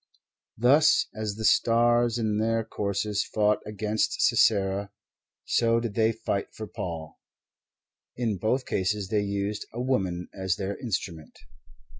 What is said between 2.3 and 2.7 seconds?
their